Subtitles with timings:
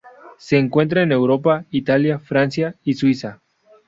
[0.39, 3.39] Se encuentra en Europa: Italia, Francia y Suiza.